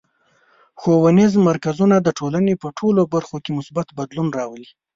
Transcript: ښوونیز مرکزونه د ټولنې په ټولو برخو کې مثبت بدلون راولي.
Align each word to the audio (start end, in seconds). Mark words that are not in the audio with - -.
ښوونیز 0.79 1.33
مرکزونه 1.49 1.95
د 2.01 2.07
ټولنې 2.19 2.53
په 2.61 2.67
ټولو 2.79 3.01
برخو 3.13 3.37
کې 3.43 3.51
مثبت 3.57 3.87
بدلون 3.99 4.27
راولي. 4.37 4.67